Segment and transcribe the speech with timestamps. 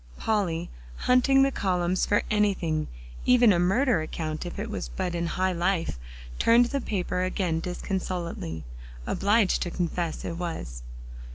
[0.17, 0.71] Polly,
[1.05, 2.87] hunting the columns for anything,
[3.23, 5.99] even a murder account if it was but in high life,
[6.39, 8.63] turned the paper again disconsolately,
[9.05, 10.81] obliged to confess it was.